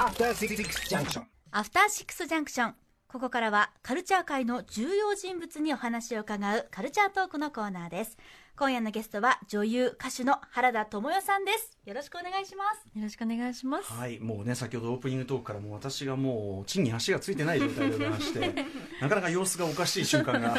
[0.00, 2.74] アフターシックスジャンクションアフターシックスジャンクション。
[3.08, 8.16] ここからはカルチャー界の重要人物にお話を伺うカルチャートークのコーナーです。
[8.58, 11.78] 今夜のゲストは女優、歌手の原田知世さんです。
[11.86, 12.98] よろしくお願いします。
[12.98, 13.92] よろしくお願いします。
[13.92, 18.52] はい、もうね、先ほどオープニングトークからもう私がもう地に足がついてない状態でございまして、
[19.00, 20.56] なかなか様子がおかしい瞬間が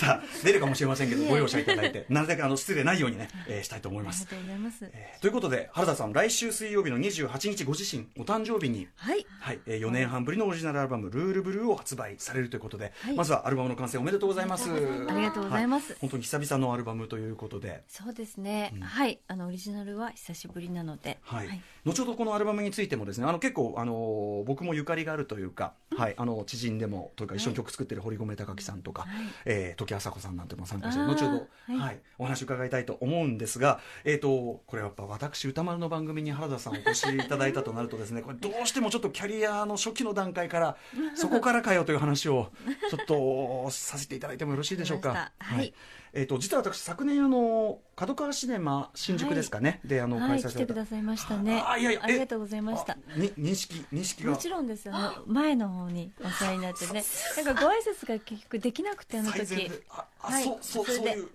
[0.00, 4.26] 多々出るかもしれませんけど、ご容赦いただいて、なるべくあの失礼ないようにね、えーしたいと思います。
[4.28, 4.90] ありがとうございます。
[4.92, 9.24] えーということで、原田さん、来週水曜日の28日ご自身、お誕生日に、はい。
[9.38, 14.68] はい、えー4年半ぶりのオリジナルアルバム、ルールブルーを発売されるということで、はいまずはアルバムの完成おめでとうございます。
[14.68, 14.74] あ
[15.14, 18.72] りがとうございますは本当に久々のアルバムということで、そうですね。
[18.74, 18.80] うん。
[18.80, 19.20] はい。
[19.28, 21.18] あのオリジナルは久しぶりなので。
[21.22, 21.48] はい。
[21.48, 21.62] はい。
[21.84, 29.10] 後ほどこのアルバムについてもですねあの結構あの僕もゆかりがあるというか、はい、あの知人でもというか一緒に曲作ってる堀米貴樹さんとか、はい。
[29.44, 31.96] えー時あさこさんなんても参加して後ほど、ははい。
[31.96, 40.76] いお話伺いたいと思うんですが、えー、とこれやっぱ私歌丸の番組に原田さんお越しいただいたとなるとですね これどうしてもちょっとキャリアの初期の段階から
[41.14, 42.52] そこからかよという話を
[42.90, 45.32] ちょっとさせていただいてもよろしいでしょうか。
[45.38, 45.74] はい。
[46.12, 50.28] えー、と実は私昨年あの角川シネマ新宿ですかね、であのはい。
[50.28, 51.60] 開催されてくださいましたね。
[51.66, 52.92] あいやいやありがとうございました。
[52.92, 54.88] あに認識認識がもちろんです。
[54.92, 57.04] あの前の方にお世話になってね。
[57.44, 59.70] なんかご挨拶が結局できなくてあの時。
[59.90, 61.28] ああ、はいそうそうそういう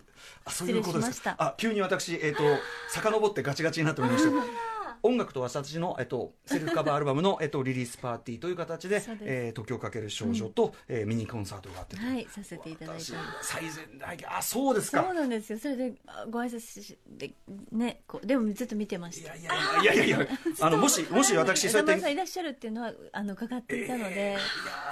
[0.45, 2.44] あそういうことです失礼しましたかあ急に私えっ、と
[2.89, 4.30] 遡ってガチガチになっておりまして
[5.03, 12.27] 音楽と私の、えっと、セルフカバーアルバムの、 えっと、リリースパーティーという形でえー時をかける少女と、えーミニコンサートがあってとはい。
[12.30, 13.47] させていただいて私おります。
[13.53, 15.59] 最善であそうですそうかなんですよ。
[15.59, 17.31] それであご挨拶しで
[17.71, 19.52] ねこうでもずっと見てましたいや。
[19.81, 20.27] いやいやいや
[20.59, 24.38] あのもしもし私そうやってさんいらっしゃるっていうのはあの伺っていたので、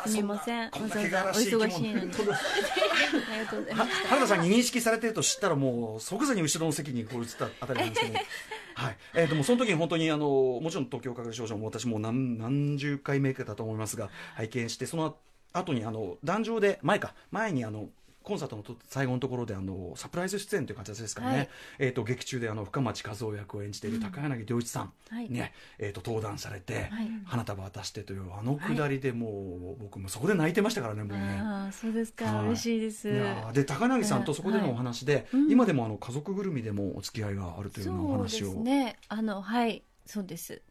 [0.05, 0.63] すみません。
[0.65, 2.11] わざわざお忙しいのに。
[2.11, 4.07] とんでもありがとうございまはす。
[4.07, 8.19] 原田さんに認識されてると知ったらもう即座に後ろの席にこう移ったあたりなんですけども、
[8.79, 8.97] はい。
[9.13, 15.17] えー、でもその時に本当にあのもちろん東京かける少女も私もう何何十回目かだと思いますが拝見してその
[15.51, 17.89] 後にあの壇上で前か前にあの
[18.23, 21.49] コンサートのと最後のところであのサプライズ出演という形ですかね、はい。
[21.79, 25.29] えー、と劇中であの深町和夫役を演じている高柳良一さん、はい。
[25.29, 25.53] ね。
[25.77, 27.09] えー、と登壇されて、はい。
[27.25, 31.39] 花束渡してというあのくだりでもう、僕もそこで泣いてましたからねもうね。
[31.41, 32.45] ああそうですか、はい。
[32.47, 33.09] 嬉しいです。
[33.09, 35.51] いやーで高柳さんとそこでのお話で、うん。
[35.51, 38.97] 今でもあの家族ぐるみでもお付き合いがあるというようなお話を、すね。
[39.07, 39.83] あのはい。
[40.05, 40.61] そうです。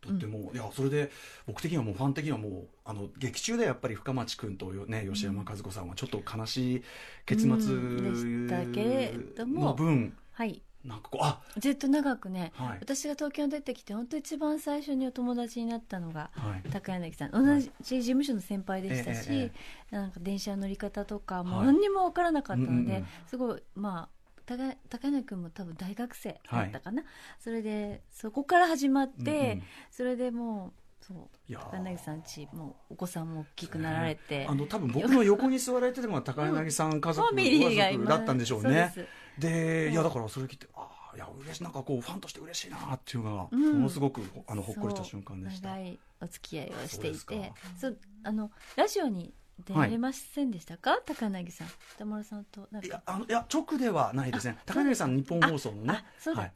[0.00, 1.10] とっても、いやそれで
[1.46, 6.82] 僕的にはもうファン的にはもうあの劇中でやっぱり深町君とよね吉山和子さんはちょっと悲しい
[7.26, 8.48] 結末うん。
[8.48, 9.66] でしたけれども。
[9.66, 10.62] の分はい。
[10.82, 12.78] なんかこうあずっと長くね、はい。
[12.80, 16.30] 私が東京に出てきて本当一番最初にお友達になったのが。
[16.34, 16.70] はい。
[16.70, 17.30] 高柳さん。
[17.32, 19.52] 同じ事務所の先輩でしたし、ええ
[19.92, 21.66] えなんか電車の乗り方とかもはい。
[21.66, 23.06] 何にも分からなかったので、うんうんうん。
[23.26, 24.19] すごいまあ
[24.50, 27.04] 高高柳君も多分大学生だったかな、
[27.38, 29.62] それでそこから始まって、うんうん。
[29.92, 30.72] それでも
[31.02, 38.92] うそう高柳さんちもうお子さんも大きくなられて、あの多分僕の横に座られてるのが高柳さん家族ファミリーがご家族だったんでしょうね。
[39.38, 43.72] でいやだからそれ聞いてああいや嬉しいなんかこうファンとして嬉しいなっていうのが、うん。
[43.74, 45.68] ものすごくあのほっこりした瞬間でした。
[45.68, 47.52] 長いお付き合いをしていて。
[47.78, 51.68] そうあのラジオに出られませんでしたか、高柳さん。
[51.94, 54.58] 歌丸さんといやあのいや直ではないですね。
[54.66, 55.94] 高柳さん日本放送のね。
[55.94, 56.52] あそうだ、はい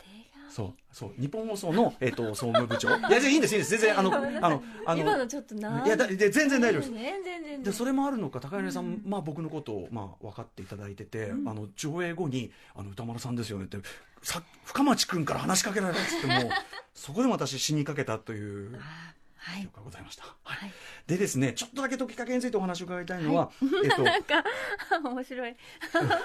[0.54, 1.14] そうそう。
[1.20, 2.88] 日本放送の、えっと総務部長。
[2.96, 3.70] いや全然いいんですいいんです。
[3.70, 4.20] 全然あのあ
[4.50, 6.92] のあ今ののちょっとないやだで全然大丈夫です。
[6.92, 7.62] 全然全然。
[7.64, 13.78] でそれもあるのか高柳さん、まあ、僕のことを、まあ、分かっていただいてて、あの上映後に「あの歌丸さんですよね」って
[14.22, 16.50] さ深町君から話しかけられたっつっても
[16.94, 18.78] そこでも私死にかけたという。
[18.80, 19.60] あはい。
[19.60, 20.58] 記憶がございました、はい。
[20.58, 20.72] はい。
[21.06, 23.50] でですねちょっとだけ時かけについてお話を伺いたいのは、
[23.84, 24.42] えっと なんか
[25.04, 25.56] 面白い。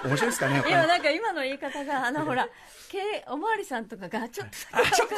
[0.04, 0.74] 面白いですかね やっぱり。
[0.74, 2.48] 今なんか今の言い方があのほら
[2.88, 5.14] けおまわりさんとかがちょっとだけちょっと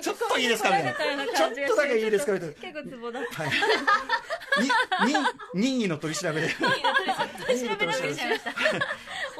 [0.00, 0.80] ちょっといいですかみた
[1.12, 1.26] いな。
[1.26, 3.52] ちょっとだけいいですかみたいな結構ツボだったはい。
[5.06, 5.18] に、に、
[5.54, 6.48] 任意の取り調べで。
[6.48, 8.50] 取り調べなくしちゃいました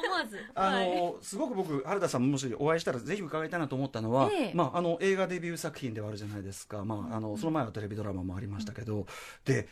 [0.05, 0.39] 思わず。
[0.55, 0.97] あはい。
[0.97, 4.53] のすごく僕原田さんもしお会いしたらぜひ伺いたいなと思ったのは、ええ。
[4.55, 9.07] まあ、あの映画デビュー作品ではあるじゃないですか、まあ、あのその前はテレビドラマもありましたけど、
[9.45, 9.69] で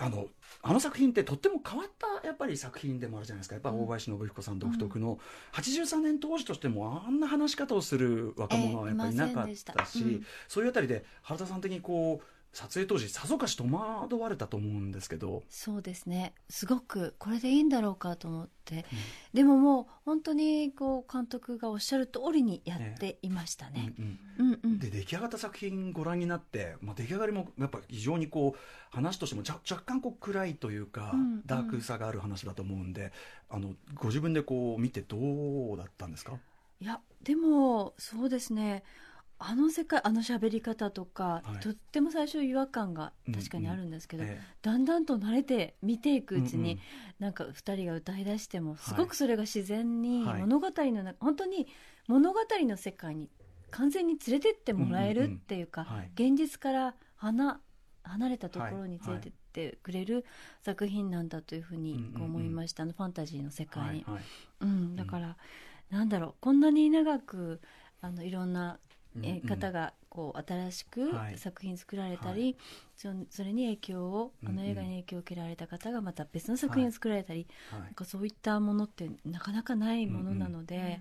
[0.00, 0.28] あの
[0.62, 3.54] あの作品ってとっても変わったやっぱり作品でもあるじゃないですか。
[3.54, 5.18] やっぱ大林信彦さん独特の、
[5.52, 9.72] 83年当時としてもあんな話し方をする若者はやっぱりいなかっええいませんでした。
[9.74, 15.44] たし、うんそういうあたりで原田さん的にこう撮影当時さぞかし戸惑われたと思うんですけど。
[15.48, 16.34] そうですね。
[16.48, 18.84] すごくこれでいいんだろうかと思って、
[19.32, 24.60] でももう本当にこう監督がおっしゃる通りにやっていましたね、うんうんうん。
[24.64, 28.60] うんで出来上がった作品ご覧になって、まあ、出来上がりもやっぱ非常にこう
[28.90, 31.46] 話としても若若干こう暗いというか、うんうん。
[31.46, 33.12] ダークさがある話だと思うんで
[33.48, 35.16] あのご自分でこう見てど
[35.74, 36.32] うだったんですか？
[36.80, 38.82] いやでもそうですね
[39.42, 41.60] あの世界あの喋り方とか、はい。
[41.60, 46.78] とっても最初違和感が確かにあるんですけど、えだんだんと慣れて見ていくうちに、うんうん。
[47.20, 48.76] なんか2人が歌い出してもい。
[48.76, 50.40] すごくそれが自然にはい。
[50.42, 51.66] 物語の中、本当に
[52.06, 53.30] 物語の世界に
[53.70, 55.86] 完全に連れてってもらえるっていうか、うん。
[55.88, 56.10] うんうんはい。
[56.14, 57.60] 現実から離
[58.02, 60.26] 離れたところに連れてってくれる
[60.62, 64.04] 作品なんだというふうにこう思いました、あのファンタジーの世界に。
[64.06, 64.22] はいはい。
[64.60, 65.36] うん、だから、
[65.88, 67.62] なんだろうこんなに長く
[68.02, 68.78] あのいろんな
[69.22, 71.38] え方がこう新しくはい。
[71.38, 72.56] 作品作られたり、
[72.96, 77.80] そそれに影響をあの映画に影響を受けられた方がまた別の作品を作られたり、はい。
[77.82, 81.00] なんかそういったものってなかなかないものなので、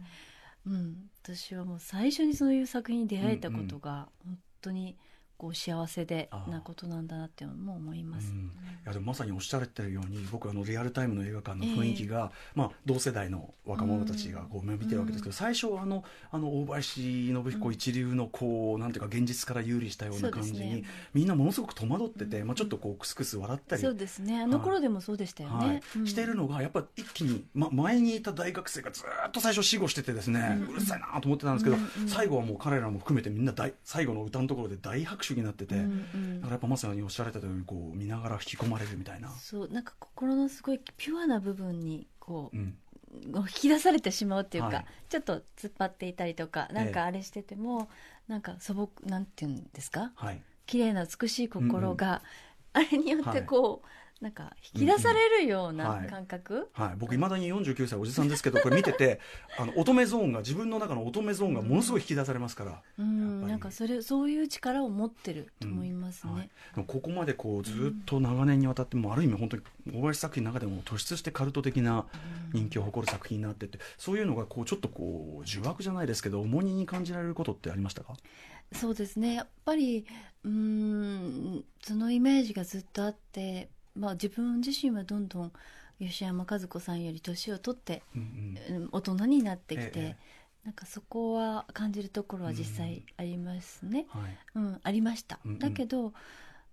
[0.66, 4.98] うん私はもう最初にそういう作品に出会えたことが本当に
[5.40, 8.30] こう幸せでなことなんだなっても思います。
[8.30, 8.40] うん。
[8.40, 8.42] い
[8.86, 20.84] やでもまさにおっしゃられてるように僕あのリアルタイムの映画館の雰囲気が、まあ、同世代の若者たちがこう見てるわけですけど、最初はあのあの大林信彦一流のこうなんていうか現実から有利したような感じに、ね。
[21.14, 23.82] みんなものすごく戸惑ってて、まあ、ちょっとこうクスクス笑ったり。
[23.82, 24.42] そうですね。
[24.42, 25.56] あの頃でもそうでしたよね。
[25.56, 25.82] はい。
[26.00, 26.06] うん。
[26.08, 32.10] してるのがやっぱ一気に、ま、前にいた大学生がずーっと最初死後しててですね、うるさいなと思ってたんですけど、うんうん。
[32.10, 36.42] 最後はもう彼らも含めてみんな大最後の歌のところで大拍手になってて、うんうん。
[36.42, 39.30] だからやっぱまさにおっしゃられたようにこう見ながら引き込まれるみたいな。
[39.30, 42.78] そうなんか心のすごいピュアな部分にこううん。
[43.12, 44.86] 引き出されてしまうっていうか、はい。
[45.10, 47.90] ちょっと突っ張っていたりとかなんかあれしてても、
[48.28, 50.12] なんか素朴なんていうんですか？
[50.14, 50.42] はい。
[50.68, 52.22] 綺麗な美しい心が、
[52.74, 53.88] あれによってはいこう、
[54.22, 56.08] なんか引き出されるよううんなはい。
[56.08, 59.22] 感覚、はい、僕いまだに49歳おじさんですけどこれ見てて
[59.58, 63.48] あの乙女ゾーンが自分の中の乙女ゾーンがものすごい引き出されますから、うん。
[63.48, 66.34] なんかそれそういう力を持ってると思いますね。
[66.34, 69.64] はい、でもここまでこうずっと長年にわたってもうある意味本当に
[69.94, 72.06] 大林作品の中でも突出してカルト的な
[72.54, 78.14] 人気を誇る作品になっててそういうのがこうちょっとこう呪縛じゃないですけど重荷に感じられることってありましたか？
[78.74, 79.34] そうですね。
[79.36, 80.06] やっぱり
[80.44, 85.52] うーんそのイメージがずっとあって、まあ、自分自身はどんどん
[86.00, 88.76] 吉山和子さんより年を取ってうんうん。
[88.76, 90.16] うん大人になってきて、え
[90.64, 94.38] なんかそこは感じるところは実際ありますね、はい。
[94.56, 95.60] うんありました、うんうん。
[95.60, 96.14] だけど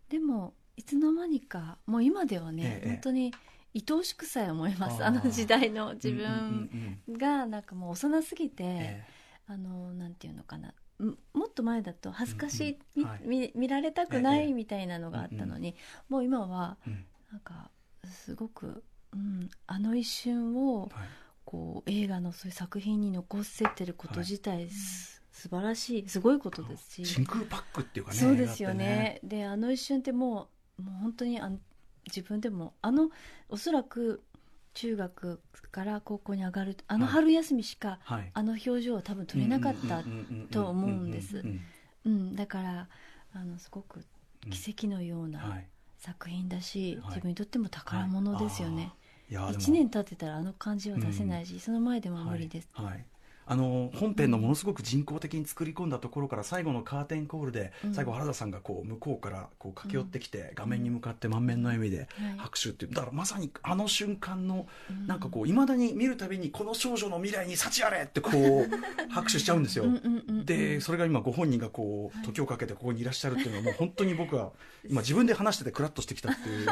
[0.09, 2.89] でもいつの間にかもう今ではね、ええ。
[2.91, 3.33] 本当に
[3.75, 5.05] 愛おしくさえ思います。
[5.05, 7.19] あの時代の自うんうん分うん。
[7.19, 9.05] がなんかもう幼すぎて、え
[9.49, 10.73] あのなんていうのかな。
[10.99, 13.21] むもっと前だと恥ずかしい、うんうんはい。
[13.25, 15.75] み見見られたくなええいみたいなのがあったのに、
[16.09, 16.77] もう今は
[17.33, 17.71] なんか
[18.05, 20.91] すごく、うん、あの一瞬をはい。
[21.47, 29.21] こう映画のそういう作品に残せてること自体、す素晴らしいすごいことですし、真空パックっていうかねそうですよ映画ってね。
[29.23, 30.49] であの一瞬っても
[30.79, 31.59] うもう本当にあの
[32.07, 33.11] 自分でもあの
[33.49, 34.25] おそらく
[34.77, 35.41] 中学
[35.73, 38.31] から高校に上がるあのはい春休みしか、はい。
[38.35, 40.05] あの表情は多分撮れなかった、
[40.51, 41.39] と思うんです。
[41.39, 41.61] うん
[42.05, 42.89] うん、だから
[43.35, 44.05] あのすごく
[44.51, 45.67] 奇跡のようなはい。
[45.99, 47.09] 作品だし、はい。
[47.09, 48.93] 自分にとっても宝物ですよね、
[49.31, 49.35] い。
[49.35, 49.65] やーでも。
[49.65, 52.87] 1年経ってたらあの感じは出せないし、その前でも無理です、はい。
[52.87, 53.05] はい
[53.47, 57.95] あの本編のものすごく人工的に作り込んだところから最後のカーテンコールで、うん。
[57.95, 62.07] 最後原田さんがこう向こうからこう駆け寄ってきて、画面に向かって満面の笑みではい。
[62.39, 62.93] 拍手っていう。
[62.93, 68.69] だからまさにあの瞬間のうんなんかこういまだに見るたびにこの少女の未来に幸あれってこう
[69.11, 69.85] 拍手しちゃうんですよ。
[70.55, 72.27] うんうんうんうんでそれが今ご本人がこうはい。
[72.27, 74.53] 時をかけてここにいらっしゃるっていうのは もう本当に僕は
[74.89, 76.69] 今自分で話しててクラッとしてきたっていう。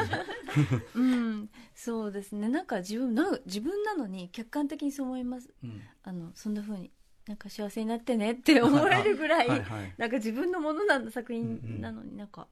[0.94, 2.48] うん、そうですね。
[2.48, 5.50] なんか自分な自分なのに客観的にそう思います。
[5.62, 5.80] うん。
[6.02, 6.90] あのそんな風に
[7.26, 9.94] なんか幸せになってねって思えるぐらいはいはい。
[9.96, 12.48] なんか自分のものな作品なのになんか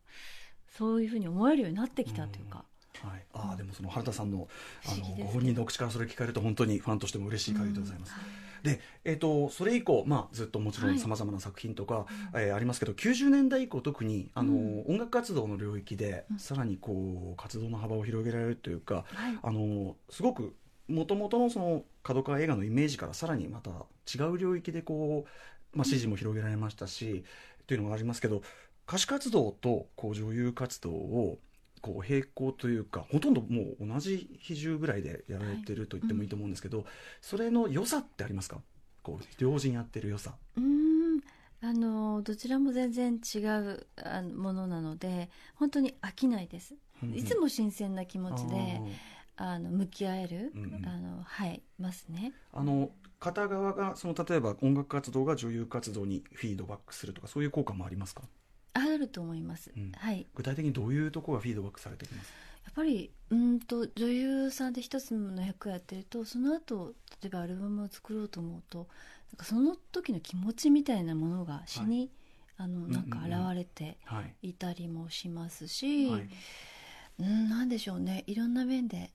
[0.69, 2.65] そういう風に思えるようになってきたというか、
[3.03, 4.49] はい、ああでもその原田さんの
[4.87, 8.13] あのご本人のお口からそれ聞かれると本当にファンとしても嬉しい限りでございます。
[8.63, 10.97] で、えー、とそれ以降、まあ、ずっともちろはい。
[10.97, 14.85] んさまざまな作品とか、えーありますけど90年代以降特にあの、うん。
[14.87, 16.39] 音楽活動の領域で、うん。
[16.39, 19.39] さらにこう活動の幅を広げられるというかはい。
[19.43, 20.55] あのすごく
[20.89, 23.71] もともとのその角川映画のイメージからさらにまた
[24.13, 25.25] 違う領域でこ
[25.75, 27.25] う、まあ、支持も広げられましたし、
[27.67, 28.43] というのがありますけど
[28.89, 31.39] 歌手活動とこう女優活動を
[31.83, 36.87] こう並行というかほとんどもう同じ比重ぐらいでやられてると言ってもいいと思うんですけど、
[37.21, 38.59] それの良さってありますか？
[39.03, 40.35] こう両人やってる良さ。
[40.57, 41.21] うーん。
[41.65, 46.75] あのどちらも全然違うあのものなので本当に飽きないです、
[47.15, 48.81] いつも新鮮な気持ちで
[49.37, 50.87] あの向き合える、うんうん。
[50.87, 52.33] あのはいますね。
[52.53, 58.23] あの片側がその例えば音楽活動が女優活動にフィードバックするとかそういう効果もありますか？
[58.25, 58.27] あ
[59.03, 59.93] ると思います、うん。
[59.97, 60.27] はい。
[60.35, 62.33] 具体的にどういうところがフィードバックされてきます？
[62.65, 68.89] やっぱりうんと女優さんで一つの役やってるとその後例えばアルバムを作ろうと思うと
[69.33, 72.11] なんかその時の気持ちみたいなものが詩に
[72.57, 74.51] あのなんか現れてはい。
[74.51, 76.29] いたりもしますし、はい。
[77.19, 78.25] うん、なんでしょうね。
[78.27, 79.11] いろんな面で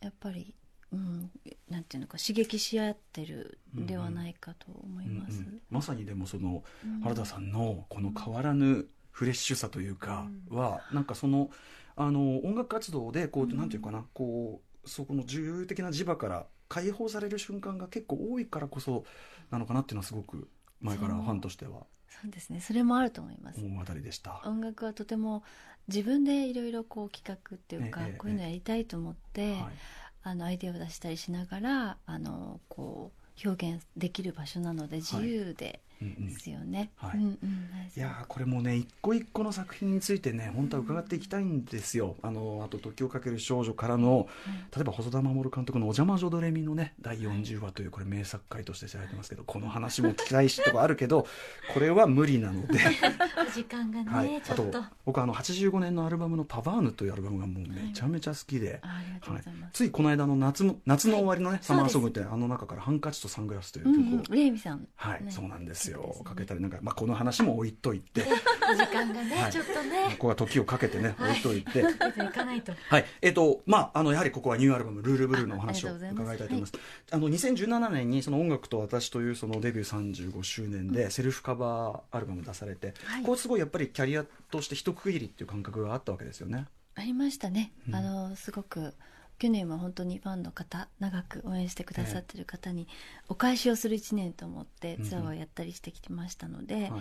[0.00, 0.54] やっぱり、
[0.92, 1.30] うん、
[1.68, 5.40] なんていうのか刺激し合ってるんではないかと思います。
[5.40, 5.60] うんうん。
[5.68, 7.00] まさにでもそのうん。
[7.00, 8.86] 原田さんのこの変わらぬ
[9.16, 11.48] フレッシュさというかは、なんかその
[11.96, 13.56] あの音楽活動でこう、うん。
[13.56, 19.04] なんていうかなこうそこの自由的な磁場から解放される瞬間が結構多いからこそ
[19.50, 20.50] なのかなっていうのはすごく
[20.82, 21.86] 前からファンとしては。
[22.10, 22.60] そうですね。
[22.60, 23.64] それもあると思います。
[23.64, 24.42] 思うあたりでした。
[24.44, 25.42] 音楽はとても
[25.88, 29.62] 自分でいろいろこう企画っていうか、ええこういうのやりたいと思って、はい。
[30.24, 36.90] あのアイデアを出したりしながらあのこう表現できる場所なので自由でですよね。
[36.96, 37.20] はい。
[37.20, 44.28] いやーこれもね一個一個の作品についてね本当は伺っていきたいんですよ、あのあと「時をかける少女」からの
[44.74, 51.26] 例えば細田守監督の「お邪魔女ドレミ」のね第40話というこれ名作回として知られてますけどこの話も聞きたいしとかあるけど
[51.72, 52.78] これは無理なので、
[53.54, 54.84] 時間がね、はい、あとちょっと。
[55.06, 58.82] 僕あの85年のアルバムの「パバーヌ」というアルバムがもうめちゃめちゃ好きで。
[59.72, 61.64] ついこの間の夏の夏の終わりのね、い。
[61.64, 65.30] サマーソングってあの中から「ハンカチとサングラス」といううん曲を、うん、レイミさん、はい、ね。
[65.30, 66.16] そうなんですよ。
[66.24, 68.22] かけたりなんか、まあ、この話も置いといて。
[68.76, 69.52] 時間がね、はい。
[69.52, 71.30] ちょっとこねこは時をかけてねはい。
[71.30, 72.72] 置いといて、かけていかないと。
[72.88, 76.72] はい、えっ、と、まあ、あの、やはりここはニューアルバム、ルールブルーのお話を伺いたいと思います。
[77.10, 83.22] あの、2017年に、その音楽と私という、そのデビュー35周年で、セルフカバーアルバム出されて、はい。
[83.22, 86.66] こうすごいやっぱりキャリアとして一区切りっていう感覚があったわけですよね。
[86.94, 87.94] ありましたね、うん。
[87.94, 88.94] あのすごく
[89.38, 92.88] 去年は本当にファンの方長く応援してくださってる方に
[93.28, 96.92] お返しをする1年と思ってツアーをやったりしてきてましたので、はい。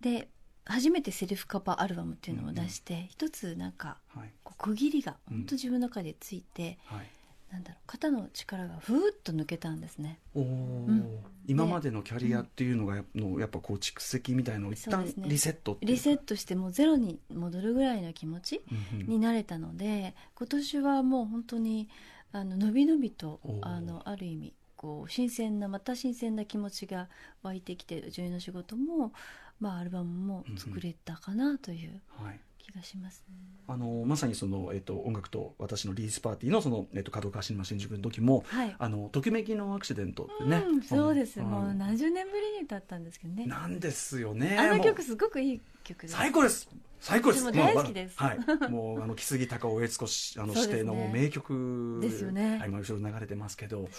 [0.00, 0.28] で
[0.64, 4.30] 初めてセルフカバーアルバムっていうのを出して、一つなんかはい。
[4.42, 7.06] こう区切りがうん本当自分の中でついて、はい。
[7.50, 10.18] なんだろう肩の力がふーっと抜けたんですね。
[10.34, 11.24] おお、ん。
[11.46, 18.62] 今までのキャリアっていうのがや,、のやっぱこう蓄積みたいのを一旦リセットっていうリセットしてもうゼロに戻るぐらいの気持ち
[18.92, 21.88] うんうんになれたので今年はもう本当に
[22.32, 27.08] あの伸び伸びとあのある意味こう新鮮なまた新鮮な気持ちが
[27.42, 29.12] 湧いてきて女優の仕事も、
[29.60, 32.02] まあ、アルバムも作れたかなという。
[32.08, 32.40] はい。
[32.66, 33.22] 気がします、
[33.68, 38.76] あのまさにその、えっと音楽と私のリリースパーティーのその、えっと角川シネマ新宿の時もはい。
[38.76, 43.46] あのときめきのアクシデントってね、うん、そうです、もう何十年ぶりに歌ったんですけどね。
[43.46, 44.58] なんですよね。
[44.58, 46.68] あの曲すごくいい曲最高です。
[46.98, 47.52] 最高です。
[47.52, 48.18] 大好きです。
[48.18, 48.70] はい。
[48.70, 52.58] もうあの木杉隆夫悦子しあの指定のもう名曲ですよね。
[52.58, 53.90] はい、今後ろ流れてますけど、はい、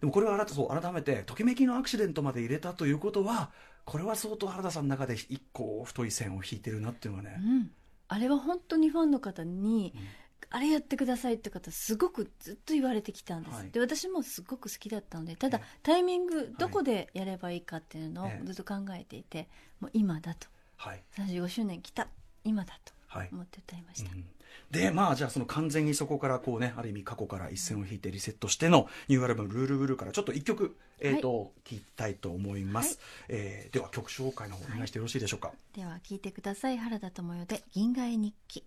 [0.00, 3.50] でもこれは改そう改めてときめきのアクシデントまで入れたということは
[3.84, 7.70] これは相当原田さんの中で一個太い線を引いてるなっていうのがね、うん、
[8.08, 10.02] あれは本当にファンの方に、うん
[10.50, 13.70] あれやってくださいって方すごくずっと言われてきたんです、はい。
[13.70, 15.78] で私もすごく好きだったのでただええ。
[15.82, 18.46] タイミングどこでやればいいかっていうのをええ。
[18.46, 19.48] ずっと考えていて、
[19.80, 21.02] もう今だとはい。
[21.18, 22.08] 35周年来た
[22.44, 23.28] 今だとはい。
[23.32, 24.24] 思って歌いました、うん。
[24.70, 36.78] でまあじゃあその完全にそこからこうねある意味過去から一線を引いてリセットしてのニューアルバム「ルールブルー」からちょっと一曲、えーと聞きたいと思います、えーでは曲紹介の方お願いしてよろしいでしょうか、では聴いてください。
[36.78, 38.64] 原田知世で「銀河絵日記。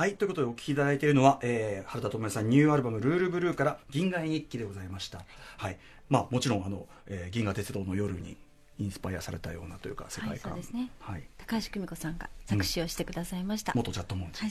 [0.00, 5.24] はい、ということでお聴きいただいているのは、えー、原田知世さんニューアルバム「ルールブルー」から「銀河日記」でございました。
[5.58, 8.36] はい、まあもちろんあの、えー銀河鉄道の夜に
[8.80, 10.90] インスパイアされたようなというか世界観、はいね。
[11.00, 14.42] はい、高橋久美子さんが作詞をしてくださいました、元チャットモンチ。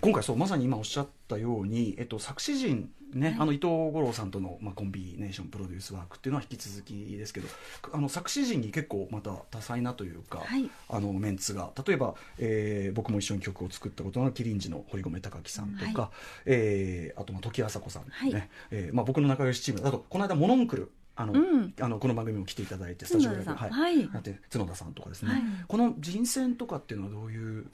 [0.00, 3.36] 今回そうまさに今おっしゃったように、えっと、作詞陣ね、はい。
[3.40, 7.48] あの伊藤五郎さんとの、まあ、コンビネーションプロデュースワークっていうのは引き続きですけど
[7.92, 10.70] あの作詞陣に結構また多彩なというか、はい。
[10.88, 11.72] あのメンツが。
[11.86, 16.10] 例えば、えー僕も一緒に曲を作ったことのあるキリンジの堀米貴樹さんとか、は
[16.44, 18.08] えーあとまあ時あさこさん、ね。
[18.10, 18.48] はい。
[18.70, 21.74] えーまあ、僕の仲良しチームだとこの間モノンクルあの、うん。
[21.80, 23.70] あのこの番組も来ていただいてスタジオライブはい。
[23.70, 24.08] はい。
[24.08, 25.42] 角田さんとかですね、はい。
[25.68, 27.66] この人選とかっていうのはどういう？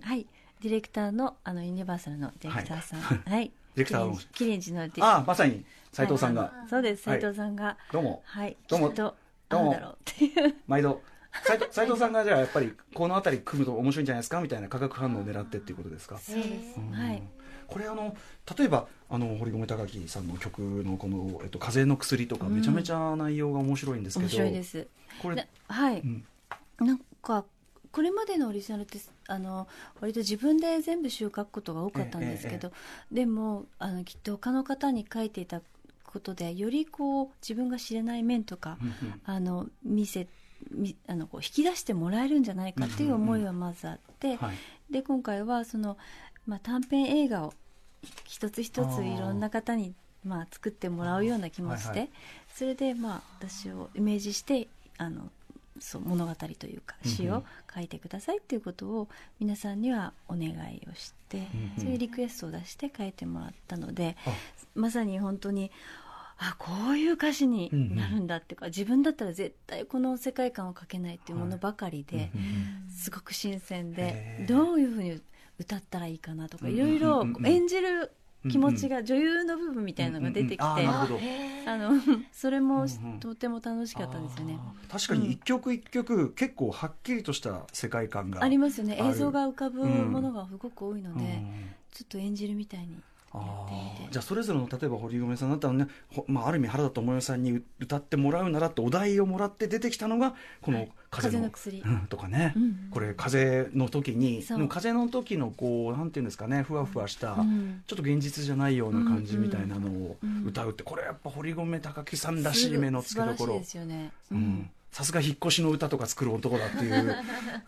[0.00, 0.26] はい。
[0.60, 3.00] ディレクターのあのユニバーサルのディレクターさん。
[3.00, 4.18] はい、 ディレクターの。
[4.32, 6.68] キリンジのディああまさに斉藤さんが、はい。
[6.68, 7.08] そうです。
[7.08, 7.20] はい。
[7.20, 7.76] 斉藤さんが。
[7.92, 8.22] どうも。
[8.24, 8.90] はい、どうも。
[8.90, 9.14] ど
[9.60, 9.72] うも。
[9.72, 10.54] だろうっていう。
[10.66, 11.02] 毎度。
[11.44, 14.40] 斉藤 斉藤さんがじゃあやっぱりこの辺り組むと面白いんじゃないですか？
[14.40, 16.18] みたいな化学反応を狙ってっていうことですか？
[16.18, 16.78] そうです。
[16.78, 16.90] うん。
[16.90, 17.22] はい
[17.66, 18.16] これあの
[18.58, 22.56] 例えばあの堀米貴樹さんの曲のこの「えっと、風邪の薬」とかうん。
[22.56, 24.86] めちゃめちゃ内容が面白いんですけど、面白いです。
[25.20, 26.24] これな、はい、うん。
[26.80, 27.44] なんか
[27.90, 29.68] これまでのオリジナルってあの
[30.00, 32.72] 割と自分で全部詩を書くことが多かったんですけど、
[33.10, 35.60] でもあのきっと他の方に書いていた
[36.04, 39.20] ことでよりこう自分が知れない面とか、うんうん。
[39.24, 40.26] あの見せ
[40.70, 44.56] みあのこう引き出してもらえるんじゃないかっていう思いはまずあって、はい。
[44.90, 45.96] で今回はその、
[46.46, 47.54] まあ、短編映画を
[48.24, 49.94] 一つ一ついろんな方に、
[50.24, 52.10] まあ、作ってもらうような気持ちで、はいはい。
[52.54, 54.68] それで、まあ、私をイメージして
[54.98, 55.30] あの
[55.80, 57.42] そう物語というか詩を
[57.74, 59.08] 書いてくださいっていうことを
[59.40, 64.30] 皆さんにはお願いをして、そういうリクエストを出して書いてもらったので、あ。
[64.74, 65.70] まさに本当に
[66.38, 72.30] あこういう歌詞になるんだっていうか、自分だったら絶対この世界観を書けないっていうものばかりで、
[72.94, 74.46] すごく新鮮へでー。
[74.46, 75.20] どういうふうに
[75.62, 76.74] 歌ったらいいかなとかうん。
[76.74, 78.12] いろいろ演じる
[78.50, 81.68] 気持ちが女優の部分みたいなのが出てきて、うんうんうん。
[81.68, 81.92] あ の
[82.32, 82.86] それも
[83.20, 84.58] とても楽しかったですよね。
[84.90, 88.98] 確かに一曲一曲、結構はっきりとした世界観がありますよね。
[89.00, 91.70] 映像が浮かぶものがすごく多いので、うん。
[91.92, 92.96] ちょっと演じるみたいに
[94.10, 101.80] じゃあそれぞれの例えば堀米さんだったらね、ほまあ、ある意味原田知世さんに歌ってもらうならってお題をもらって出てきたのがこの風の,、薬。
[101.80, 107.82] うんとかね、うんこれ風の時にでも風の時のこうなんていうんですかねふわふわした、うん。
[107.86, 113.62] ちょっと現実じゃないような感じみたいなのをうん歌うってこれやっぱ堀米貴樹さんらしい目の付けどころ。
[114.92, 117.16] さすが引っ越しの歌とか作る男だっていう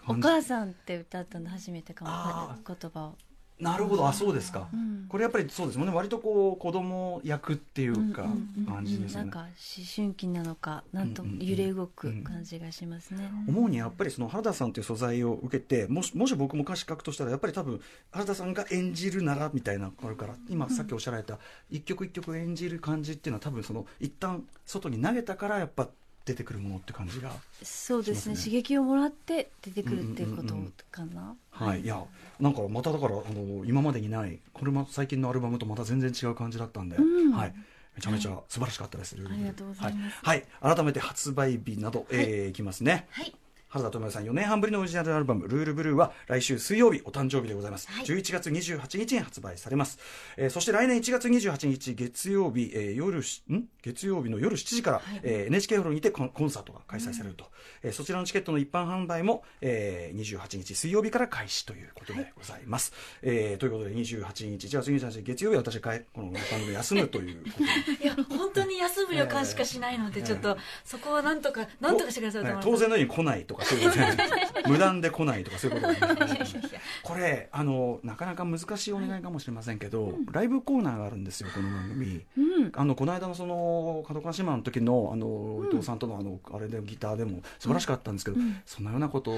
[0.07, 3.15] お母さんって歌ったの初めてかもあ言葉を、
[3.61, 4.07] なるほど。
[4.09, 5.07] あそうですか、うん。
[5.09, 5.95] これやっぱりそうですもんね。
[5.95, 9.49] 割とこう子供役っていうかうんうんうん感じですよね、なんか思
[9.95, 17.81] 春期なのかなんとも揺れ動く感じがしますね、思うにやっぱりその原田さんという素材を受けてもしもし僕も歌詞書くとしたらやっぱり多分
[18.11, 21.39] 原田さんが演じるならみたいなのがあるから今さっきおっしゃられた
[21.71, 25.89] 一曲一曲演じる感じっていうのは多分その一旦外に投げたからやっぱ
[26.25, 27.31] 出てくるものって感じが
[27.63, 28.37] そうですね。
[28.37, 30.55] 刺激をもらって出てくるっていうこと
[30.91, 32.03] かな、はい、いや
[32.41, 37.33] なんかまただからあの今までにないこれも最近のアルバムとまた全然違う感じだったんで、うん。
[37.33, 37.55] はい。
[37.95, 40.19] めちゃめちゃ素晴らしかったです、ありがとうございます。
[40.23, 40.77] はい、はい。
[40.77, 43.07] 改めて発売日など、えーいきますね。
[43.11, 43.33] はい
[43.75, 48.05] 原田知世さん4年半ぶりのオリジナルアルバム「ルールブルー」は来週水曜日お誕生日でございます、はい。
[48.05, 49.99] 11月28日に発売されます、
[50.37, 53.65] えーそして来年1月28日月曜日、えー夜しん？
[53.83, 57.51] 月曜日の夜7時から、えー NHK ホールにてコンコンサートが開催されると、
[57.83, 67.65] えーそちらのチケットの一般販売も、えー28日水曜日から開始ということでございます、えーということで28日じゃあ次28日月曜日は私がこの番組休むということで。
[68.05, 74.17] いや本当に休む予感しかしないので、ちょっとそこはなんとかなんとかしてください当然のように来ないとかそういうことね
[74.69, 76.39] 無断で来ないとかそういうことね。
[77.03, 82.73] これあのなかなか難しいお願いかもしれませんけど、ライブコーナーがあるんですよこの番組、うん。
[82.75, 89.37] あのこの間のその角川島の時のあの、伊藤さんとのあのあれでギターでも素晴らしかったんですけど、そんなようなことを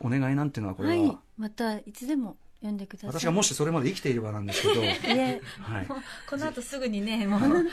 [0.00, 1.18] お願いなんていうのはこれは、はい。
[1.36, 3.20] またいつでも読んでください。
[3.20, 5.40] 私がもしそれまで生きていればなんですけど、 いえ。
[5.60, 5.86] はい、
[6.28, 7.66] この後すぐにねもう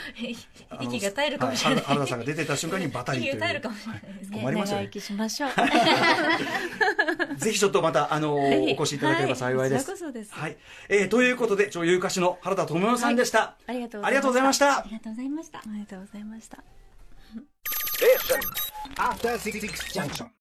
[0.82, 1.84] 息が絶えるかもしれない。
[1.84, 3.34] 原田さんが出てた瞬間にバタリという。
[3.34, 4.40] 息が絶えるかもしれないですね。
[4.40, 4.82] 困りましたね。
[4.84, 5.52] 長生きしましょう。
[7.38, 9.92] ぜひちょっとまたあのお越しいただければ幸いです。
[10.32, 10.58] はい。
[10.90, 13.56] えーということで女優歌手の原田知世さんでした。
[13.68, 14.80] ありがとうありがとうございました。
[14.80, 14.84] あ。
[14.86, 15.60] りがとうございました。
[15.60, 16.64] ありがとうございました。
[18.98, 20.30] After Six Junction.